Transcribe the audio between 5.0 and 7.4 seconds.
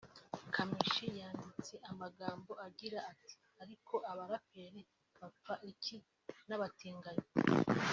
bapfa iki n’abatinganyi